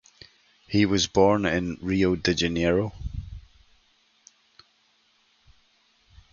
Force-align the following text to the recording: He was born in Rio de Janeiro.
He 0.67 0.83
was 0.87 1.05
born 1.05 1.45
in 1.45 1.77
Rio 1.79 2.15
de 2.15 2.33
Janeiro. 2.33 2.91